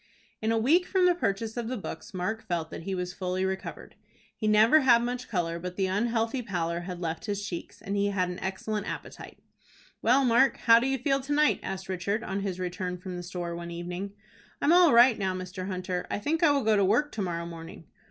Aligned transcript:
In 0.41 0.51
a 0.51 0.57
week 0.57 0.87
from 0.87 1.05
the 1.05 1.13
purchase 1.13 1.57
of 1.57 1.67
the 1.67 1.77
books, 1.77 2.11
Mark 2.11 2.47
felt 2.47 2.71
that 2.71 2.81
he 2.81 2.95
was 2.95 3.13
fully 3.13 3.45
recovered. 3.45 3.93
He 4.35 4.47
never 4.47 4.79
had 4.81 5.03
much 5.03 5.27
color, 5.29 5.59
but 5.59 5.75
the 5.75 5.85
unhealthy 5.85 6.41
pallor 6.41 6.79
had 6.79 6.99
left 6.99 7.25
his 7.27 7.45
cheeks, 7.47 7.83
and 7.83 7.95
he 7.95 8.07
had 8.07 8.27
an 8.27 8.39
excellent 8.39 8.87
appetite. 8.87 9.37
"Well, 10.01 10.25
Mark, 10.25 10.57
how 10.65 10.79
do 10.79 10.87
you 10.87 10.97
feel 10.97 11.19
to 11.21 11.33
night?" 11.33 11.59
asked 11.61 11.87
Richard, 11.87 12.23
on 12.23 12.39
his 12.39 12.59
return 12.59 12.97
from 12.97 13.15
the 13.15 13.21
store 13.21 13.55
one 13.55 13.69
evening. 13.69 14.13
"I'm 14.59 14.73
all 14.73 14.91
right, 14.91 15.19
now, 15.19 15.35
Mr. 15.35 15.67
Hunter. 15.67 16.07
I 16.09 16.17
think 16.17 16.41
I 16.41 16.49
will 16.49 16.63
go 16.63 16.75
to 16.75 16.83
work 16.83 17.11
to 17.11 17.21
morrow 17.21 17.45
morning." 17.45 17.85